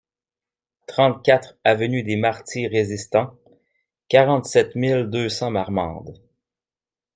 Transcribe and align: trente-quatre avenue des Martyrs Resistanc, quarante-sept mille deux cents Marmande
trente-quatre 0.87 1.59
avenue 1.63 2.01
des 2.01 2.15
Martyrs 2.15 2.71
Resistanc, 2.71 3.35
quarante-sept 4.07 4.73
mille 4.73 5.07
deux 5.11 5.29
cents 5.29 5.51
Marmande 5.51 6.17